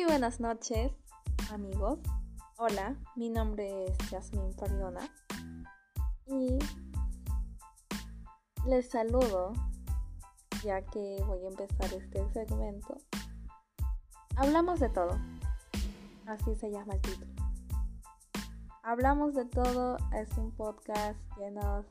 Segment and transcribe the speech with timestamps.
[0.00, 0.92] Muy buenas noches,
[1.52, 1.98] amigos.
[2.56, 5.00] Hola, mi nombre es Jasmine Fariona
[6.26, 6.58] y
[8.66, 9.52] les saludo
[10.64, 12.96] ya que voy a empezar este segmento.
[14.36, 15.20] Hablamos de todo,
[16.24, 17.34] así se llama el título.
[18.82, 21.84] Hablamos de todo es un podcast lleno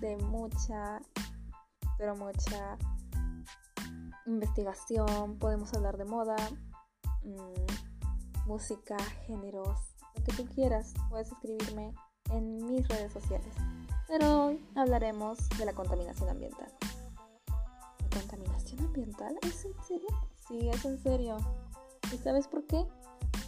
[0.00, 1.02] de mucha,
[1.98, 2.78] pero mucha
[4.24, 5.38] investigación.
[5.38, 6.36] Podemos hablar de moda,
[7.22, 9.78] mmm, música, géneros,
[10.16, 10.94] lo que tú quieras.
[11.08, 11.94] Puedes escribirme
[12.30, 13.54] en mis redes sociales.
[14.08, 16.72] Pero hoy hablaremos de la contaminación ambiental.
[17.46, 19.38] ¿La contaminación ambiental?
[19.42, 20.08] ¿Es en serio?
[20.48, 21.36] Sí, es en serio.
[22.12, 22.86] ¿Y sabes por qué?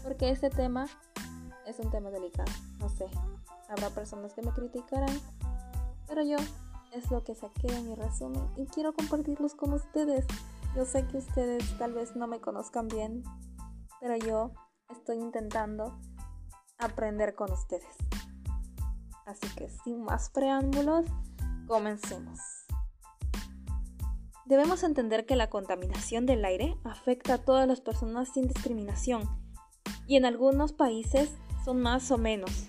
[0.03, 0.87] Porque este tema
[1.67, 2.51] es un tema delicado.
[2.79, 3.07] No sé,
[3.69, 5.21] habrá personas que me criticarán,
[6.07, 6.37] pero yo
[6.93, 10.27] es lo que saqué en mi resumen y quiero compartirlos con ustedes.
[10.77, 13.25] Yo sé que ustedes tal vez no me conozcan bien,
[14.03, 14.51] pero yo
[14.91, 15.97] estoy intentando
[16.77, 17.97] aprender con ustedes.
[19.25, 21.07] Así que sin más preámbulos,
[21.69, 22.41] comencemos.
[24.45, 29.23] Debemos entender que la contaminación del aire afecta a todas las personas sin discriminación
[30.09, 31.31] y en algunos países
[31.65, 32.67] son más o menos.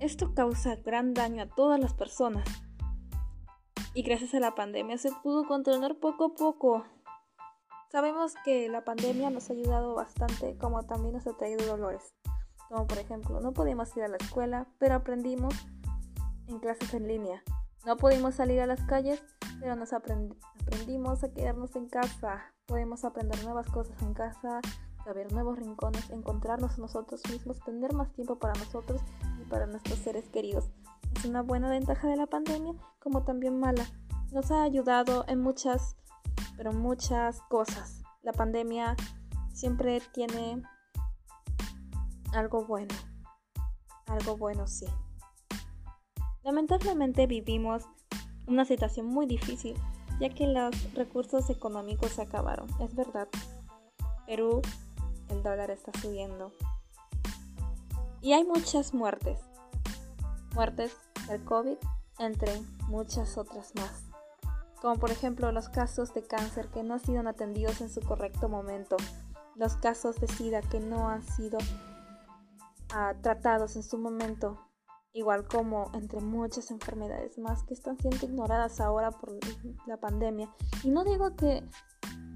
[0.00, 2.44] Esto causa gran daño a todas las personas
[3.94, 6.84] y gracias a la pandemia se pudo controlar poco a poco.
[7.90, 12.14] Sabemos que la pandemia nos ha ayudado bastante como también nos ha traído dolores.
[12.68, 15.52] Como por ejemplo, no pudimos ir a la escuela, pero aprendimos
[16.46, 17.42] en clases en línea.
[17.84, 19.20] No pudimos salir a las calles,
[19.58, 22.52] pero nos aprendimos a quedarnos en casa.
[22.66, 24.60] Podemos aprender nuevas cosas en casa,
[25.04, 29.00] saber nuevos rincones, encontrarnos nosotros mismos, tener más tiempo para nosotros
[29.40, 30.70] y para nuestros seres queridos.
[31.16, 33.84] Es una buena ventaja de la pandemia como también mala.
[34.30, 35.96] Nos ha ayudado en muchas,
[36.56, 38.02] pero muchas cosas.
[38.22, 38.96] La pandemia
[39.52, 40.62] siempre tiene
[42.32, 42.94] algo bueno.
[44.06, 44.86] Algo bueno, sí.
[46.42, 47.84] Lamentablemente vivimos
[48.46, 49.74] una situación muy difícil,
[50.18, 52.68] ya que los recursos económicos se acabaron.
[52.80, 53.28] Es verdad.
[54.26, 54.62] Perú
[55.28, 56.52] el dólar está subiendo.
[58.20, 59.40] Y hay muchas muertes.
[60.54, 60.96] Muertes
[61.28, 61.76] del COVID,
[62.18, 64.09] entre muchas otras más.
[64.80, 68.48] Como por ejemplo los casos de cáncer que no han sido atendidos en su correcto
[68.48, 68.96] momento.
[69.54, 71.58] Los casos de SIDA que no han sido
[72.94, 74.58] ah, tratados en su momento.
[75.12, 79.36] Igual como entre muchas enfermedades más que están siendo ignoradas ahora por
[79.86, 80.48] la pandemia.
[80.84, 81.68] Y no digo que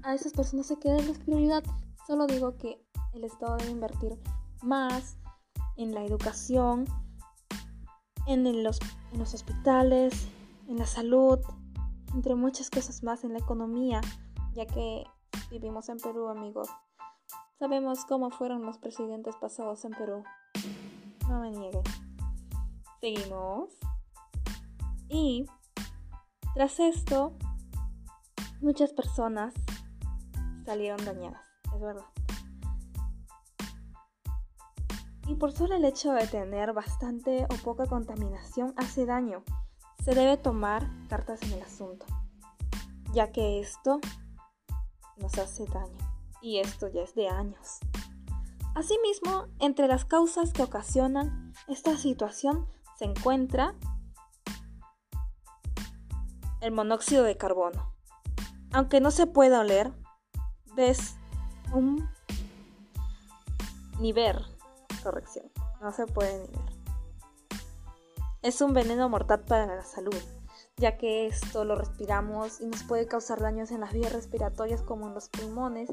[0.03, 1.63] a esas personas se queden la prioridad,
[2.05, 4.19] solo digo que el Estado debe invertir
[4.61, 5.17] más
[5.77, 6.85] en la educación,
[8.27, 8.79] en los,
[9.13, 10.27] en los hospitales,
[10.67, 11.39] en la salud,
[12.15, 14.01] entre muchas cosas más, en la economía,
[14.53, 15.03] ya que
[15.51, 16.69] vivimos en Perú, amigos.
[17.59, 20.23] Sabemos cómo fueron los presidentes pasados en Perú.
[21.29, 21.83] No me nieguen.
[23.01, 23.77] Seguimos.
[25.09, 25.45] Y
[26.53, 27.33] tras esto,
[28.61, 29.53] muchas personas
[30.65, 31.45] salieron dañadas,
[31.75, 32.05] es verdad.
[35.27, 39.43] y por solo el hecho de tener bastante o poca contaminación hace daño.
[40.05, 42.05] Se debe tomar cartas en el asunto,
[43.11, 43.99] ya que esto
[45.17, 45.97] nos hace daño
[46.43, 47.79] y esto ya es de años.
[48.75, 52.67] Asimismo, entre las causas que ocasionan esta situación
[52.99, 53.73] se encuentra
[56.61, 57.91] el monóxido de carbono.
[58.73, 59.91] Aunque no se pueda oler,
[60.75, 61.15] ves
[61.73, 62.07] un
[63.99, 64.37] nivel
[65.01, 65.51] corrección,
[65.81, 66.64] no se puede ni ver.
[68.45, 70.13] Es un veneno mortal para la salud,
[70.77, 75.07] ya que esto lo respiramos y nos puede causar daños en las vías respiratorias como
[75.07, 75.89] en los pulmones.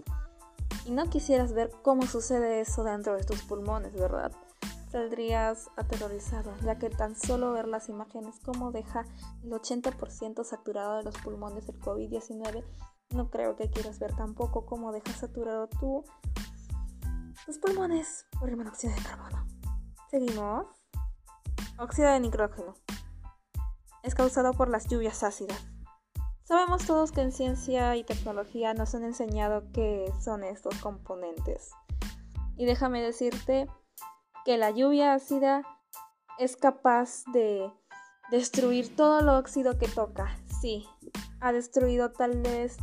[0.84, 4.32] Y no quisieras ver cómo sucede eso dentro de tus pulmones, ¿verdad?
[4.90, 9.06] Saldrías aterrorizado, ya que tan solo ver las imágenes como deja
[9.42, 12.64] el 80% saturado de los pulmones del COVID-19,
[13.14, 16.04] no creo que quieras ver tampoco cómo deja saturado tú
[17.46, 19.46] los pulmones por el monóxido de carbono.
[20.10, 20.81] Seguimos.
[21.78, 22.74] Óxido de nitrógeno.
[24.02, 25.58] Es causado por las lluvias ácidas.
[26.44, 31.70] Sabemos todos que en ciencia y tecnología nos han enseñado qué son estos componentes.
[32.56, 33.68] Y déjame decirte
[34.44, 35.62] que la lluvia ácida
[36.38, 37.72] es capaz de
[38.30, 40.36] destruir todo el óxido que toca.
[40.60, 40.86] Sí,
[41.40, 42.76] ha destruido tal vez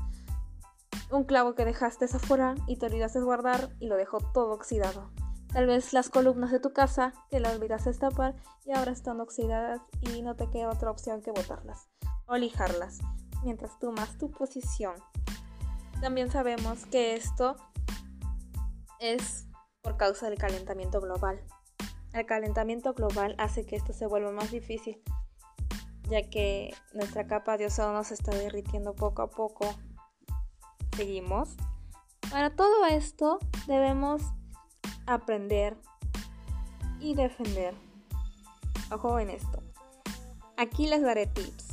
[1.11, 5.11] un clavo que dejaste afuera y te olvidaste guardar y lo dejó todo oxidado.
[5.51, 8.35] Tal vez las columnas de tu casa que las olvidaste tapar
[8.65, 11.89] y ahora están oxidadas y no te queda otra opción que botarlas
[12.27, 12.99] o lijarlas
[13.43, 14.93] mientras tomas tu posición.
[16.01, 17.55] También sabemos que esto
[18.99, 19.47] es
[19.81, 21.41] por causa del calentamiento global.
[22.13, 25.01] El calentamiento global hace que esto se vuelva más difícil,
[26.09, 29.65] ya que nuestra capa de ozono se está derritiendo poco a poco.
[30.95, 31.55] Seguimos.
[32.29, 34.21] Para todo esto debemos
[35.09, 35.75] aprender
[36.99, 37.73] y defender.
[38.91, 39.61] Ojo en esto.
[40.57, 41.67] Aquí les daré tips,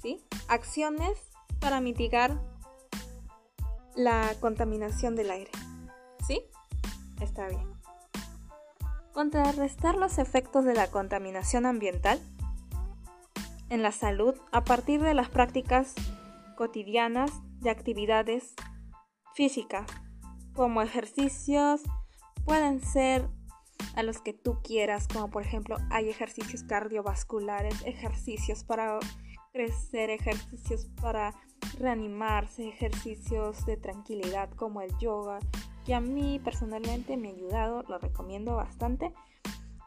[0.00, 0.24] ¿sí?
[0.48, 1.18] Acciones
[1.60, 2.40] para mitigar
[3.94, 5.50] la contaminación del aire.
[6.26, 6.42] ¿Sí?
[7.20, 7.72] Está bien.
[9.12, 12.20] Contrarrestar los efectos de la contaminación ambiental
[13.68, 15.94] en la salud a partir de las prácticas
[16.56, 17.30] cotidianas
[17.60, 18.54] de actividades
[19.34, 19.86] físicas,
[20.54, 21.82] como ejercicios,
[22.44, 23.28] pueden ser
[23.96, 28.98] a los que tú quieras, como por ejemplo hay ejercicios cardiovasculares, ejercicios para
[29.52, 31.34] crecer, ejercicios para
[31.78, 35.38] reanimarse, ejercicios de tranquilidad como el yoga,
[35.84, 39.12] que a mí personalmente me ha ayudado, lo recomiendo bastante.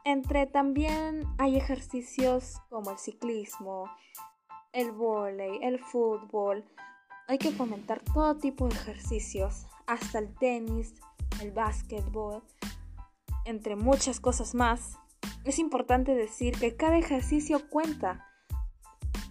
[0.05, 3.89] Entre también hay ejercicios como el ciclismo,
[4.71, 6.63] el vóley, el fútbol.
[7.27, 10.93] Hay que fomentar todo tipo de ejercicios, hasta el tenis,
[11.41, 12.43] el básquetbol,
[13.45, 14.97] entre muchas cosas más.
[15.45, 18.25] Es importante decir que cada ejercicio cuenta.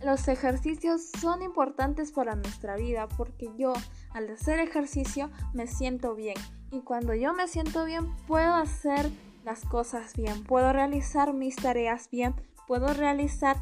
[0.04, 3.72] Los ejercicios son importantes para nuestra vida porque yo
[4.10, 6.36] al hacer ejercicio me siento bien
[6.70, 9.10] y cuando yo me siento bien puedo hacer
[9.44, 12.34] las cosas bien, puedo realizar mis tareas bien,
[12.66, 13.56] puedo realizar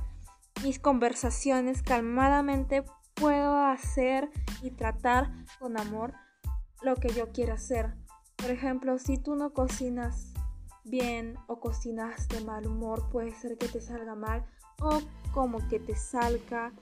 [0.63, 4.31] mis conversaciones calmadamente, puedo hacer
[4.63, 5.31] y tratar
[5.61, 6.15] con amor
[6.85, 7.95] lo que yo quiero hacer.
[8.37, 10.33] Por ejemplo, si tú no cocinas
[10.85, 14.45] bien o cocinas de mal humor, puede ser que te salga mal
[14.81, 15.01] o
[15.33, 16.73] como que te salga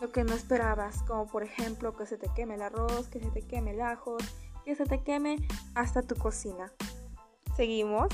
[0.00, 3.30] lo que no esperabas, como por ejemplo que se te queme el arroz, que se
[3.30, 4.16] te queme el ajo,
[4.64, 5.36] que se te queme
[5.74, 6.72] hasta tu cocina.
[7.54, 8.08] Seguimos.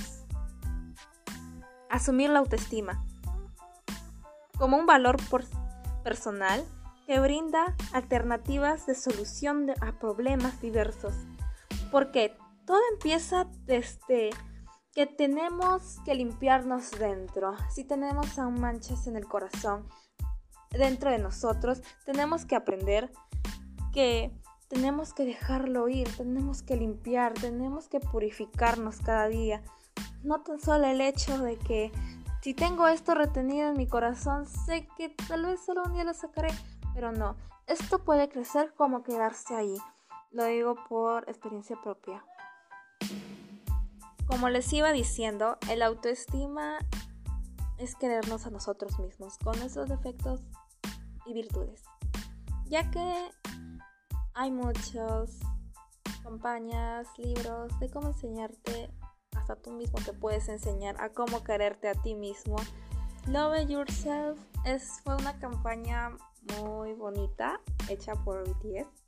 [1.88, 3.06] Asumir la autoestima
[4.58, 5.16] como un valor
[6.02, 6.64] personal
[7.06, 11.14] que brinda alternativas de solución a problemas diversos.
[11.90, 12.36] Porque
[12.66, 14.30] todo empieza desde
[14.92, 17.54] que tenemos que limpiarnos dentro.
[17.70, 19.88] Si tenemos aún manchas en el corazón,
[20.70, 23.12] dentro de nosotros, tenemos que aprender
[23.92, 24.32] que
[24.68, 29.62] tenemos que dejarlo ir, tenemos que limpiar, tenemos que purificarnos cada día.
[30.22, 31.92] No tan solo el hecho de que
[32.42, 36.14] si tengo esto retenido en mi corazón, sé que tal vez solo un día lo
[36.14, 36.50] sacaré,
[36.94, 37.36] pero no,
[37.66, 39.76] esto puede crecer como quedarse ahí.
[40.36, 42.22] Lo digo por experiencia propia.
[44.26, 46.76] Como les iba diciendo, el autoestima
[47.78, 50.42] es querernos a nosotros mismos, con esos defectos
[51.24, 51.84] y virtudes.
[52.66, 53.30] Ya que
[54.34, 55.38] hay muchas
[56.22, 58.90] campañas, libros de cómo enseñarte,
[59.34, 62.56] hasta tú mismo te puedes enseñar a cómo quererte a ti mismo.
[63.26, 66.14] Love Yourself es, fue una campaña
[66.60, 69.05] muy bonita hecha por BTS.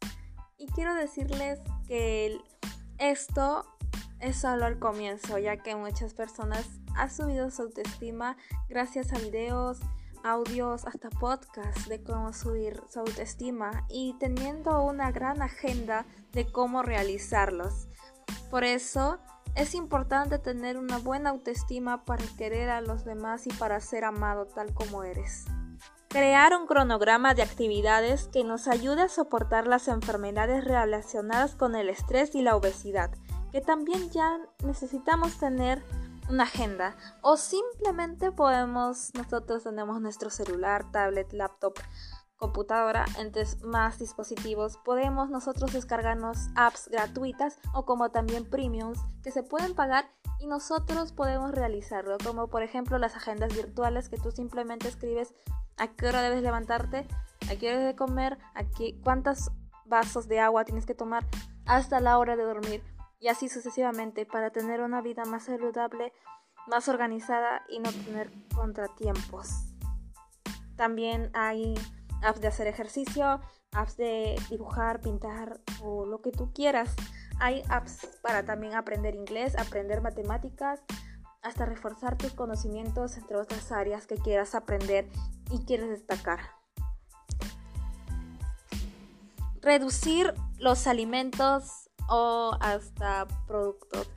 [0.58, 2.38] Y quiero decirles que
[2.98, 3.64] esto
[4.20, 6.66] es solo el comienzo, ya que muchas personas
[6.96, 8.36] han subido su autoestima
[8.68, 9.78] gracias a videos,
[10.24, 16.82] audios, hasta podcasts de cómo subir su autoestima y teniendo una gran agenda de cómo
[16.82, 17.86] realizarlos.
[18.50, 19.20] Por eso
[19.54, 24.46] es importante tener una buena autoestima para querer a los demás y para ser amado
[24.46, 25.46] tal como eres.
[26.08, 31.90] Crear un cronograma de actividades que nos ayude a soportar las enfermedades relacionadas con el
[31.90, 33.10] estrés y la obesidad,
[33.52, 35.84] que también ya necesitamos tener
[36.30, 36.96] una agenda.
[37.20, 41.74] O simplemente podemos, nosotros tenemos nuestro celular, tablet, laptop,
[42.38, 49.42] computadora, entre más dispositivos, podemos nosotros descargarnos apps gratuitas o como también premiums que se
[49.42, 54.86] pueden pagar y nosotros podemos realizarlo, como por ejemplo las agendas virtuales que tú simplemente
[54.86, 55.34] escribes
[55.78, 57.06] a qué hora debes levantarte,
[57.50, 59.50] a qué hora debes comer, a qué, cuántos
[59.86, 61.26] vasos de agua tienes que tomar
[61.66, 62.82] hasta la hora de dormir
[63.20, 66.12] y así sucesivamente para tener una vida más saludable,
[66.66, 69.74] más organizada y no tener contratiempos.
[70.76, 71.74] También hay
[72.22, 73.40] apps de hacer ejercicio,
[73.72, 76.94] apps de dibujar, pintar o lo que tú quieras.
[77.40, 80.82] Hay apps para también aprender inglés, aprender matemáticas,
[81.42, 85.08] hasta reforzar tus conocimientos entre otras áreas que quieras aprender
[85.50, 86.40] y quieres destacar.
[89.60, 94.08] Reducir los alimentos o hasta productos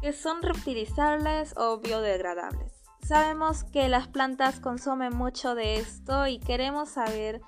[0.00, 2.72] que son reutilizables o biodegradables.
[3.06, 7.40] Sabemos que las plantas consumen mucho de esto y queremos saber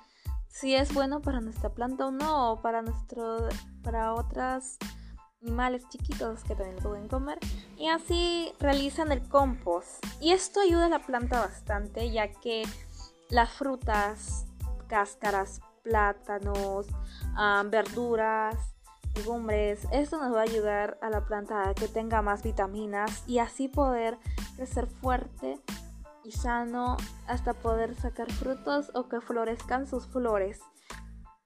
[0.47, 3.47] si es bueno para nuestra planta o no, o para, nuestro,
[3.83, 4.77] para otras
[5.41, 7.39] animales chiquitos que también pueden comer
[7.77, 10.05] y así realizan el compost.
[10.19, 12.63] Y esto ayuda a la planta bastante ya que
[13.31, 14.45] las frutas,
[14.87, 16.87] cáscaras, plátanos,
[17.65, 18.55] verduras,
[19.15, 23.39] legumbres, esto nos va a ayudar a la planta a que tenga más vitaminas y
[23.39, 24.19] así poder
[24.55, 25.59] crecer fuerte
[26.23, 26.97] y sano
[27.27, 30.59] hasta poder sacar frutos o que florezcan sus flores.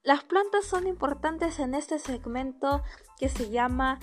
[0.04, 2.84] Las plantas son importantes en este segmento
[3.18, 4.00] que se llama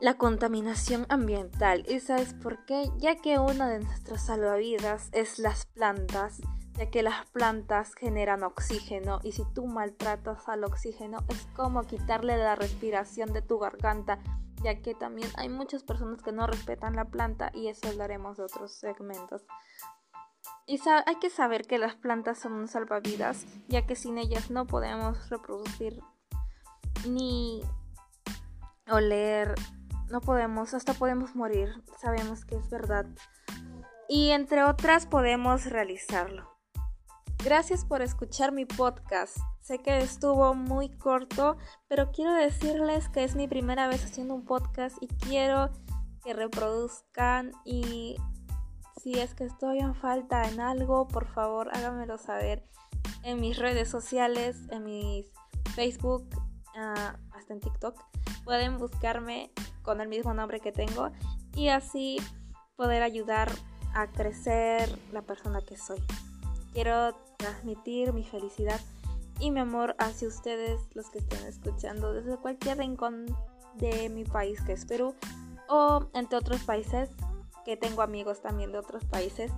[0.00, 1.84] la contaminación ambiental.
[1.88, 2.90] ¿Y sabes por qué?
[2.98, 6.40] Ya que una de nuestras salvavidas es las plantas,
[6.76, 12.36] ya que las plantas generan oxígeno y si tú maltratas al oxígeno es como quitarle
[12.36, 14.18] la respiración de tu garganta,
[14.62, 18.44] ya que también hay muchas personas que no respetan la planta y eso hablaremos de
[18.44, 19.46] otros segmentos.
[20.66, 24.66] Y hay que saber que las plantas son un salvavidas, ya que sin ellas no
[24.66, 26.00] podemos reproducir
[27.08, 27.62] ni
[28.90, 29.54] oler,
[30.10, 33.06] no podemos, hasta podemos morir, sabemos que es verdad.
[34.08, 36.55] Y entre otras podemos realizarlo.
[37.46, 39.36] Gracias por escuchar mi podcast.
[39.60, 44.44] Sé que estuvo muy corto, pero quiero decirles que es mi primera vez haciendo un
[44.44, 45.70] podcast y quiero
[46.24, 48.16] que reproduzcan y
[49.00, 52.66] si es que estoy en falta en algo, por favor háganmelo saber
[53.22, 55.26] en mis redes sociales, en mis
[55.76, 56.28] Facebook,
[56.74, 57.94] ah, hasta en TikTok.
[58.42, 61.12] Pueden buscarme con el mismo nombre que tengo
[61.54, 62.16] y así
[62.74, 63.52] poder ayudar
[63.94, 66.02] a crecer la persona que soy.
[66.72, 68.80] Quiero transmitir mi felicidad
[69.38, 73.26] y mi amor hacia ustedes, los que estén escuchando desde cualquier rincón
[73.74, 75.14] de mi país que es Perú
[75.68, 77.10] o entre otros países
[77.64, 79.52] que tengo amigos también de otros países.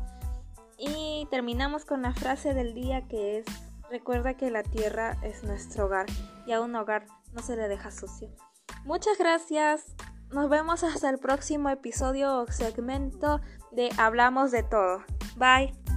[0.78, 3.47] Y terminamos con la frase del día que es,
[3.90, 6.06] recuerda que la tierra es nuestro hogar
[6.47, 8.30] y a un hogar no se le deja sucio.
[8.85, 9.85] Muchas gracias.
[10.30, 13.40] Nos vemos hasta el próximo episodio o segmento
[13.73, 15.02] de Hablamos de todo.
[15.37, 15.88] Bye.